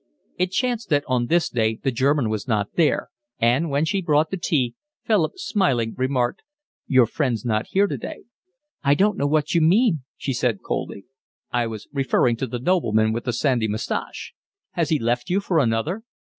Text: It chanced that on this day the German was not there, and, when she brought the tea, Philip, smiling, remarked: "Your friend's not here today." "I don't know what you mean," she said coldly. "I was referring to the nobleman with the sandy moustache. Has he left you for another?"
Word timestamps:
It 0.39 0.49
chanced 0.49 0.89
that 0.89 1.03
on 1.05 1.27
this 1.27 1.47
day 1.47 1.75
the 1.83 1.91
German 1.91 2.27
was 2.29 2.47
not 2.47 2.71
there, 2.73 3.09
and, 3.37 3.69
when 3.69 3.85
she 3.85 4.01
brought 4.01 4.31
the 4.31 4.35
tea, 4.37 4.73
Philip, 5.05 5.33
smiling, 5.37 5.93
remarked: 5.95 6.41
"Your 6.87 7.05
friend's 7.05 7.45
not 7.45 7.67
here 7.67 7.85
today." 7.85 8.23
"I 8.83 8.95
don't 8.95 9.15
know 9.15 9.27
what 9.27 9.53
you 9.53 9.61
mean," 9.61 10.01
she 10.17 10.33
said 10.33 10.63
coldly. 10.63 11.05
"I 11.51 11.67
was 11.67 11.87
referring 11.93 12.35
to 12.37 12.47
the 12.47 12.57
nobleman 12.57 13.13
with 13.13 13.25
the 13.25 13.31
sandy 13.33 13.67
moustache. 13.67 14.33
Has 14.71 14.89
he 14.89 14.97
left 14.97 15.29
you 15.29 15.39
for 15.39 15.59
another?" 15.59 16.01